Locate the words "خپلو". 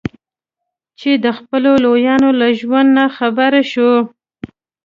1.37-1.71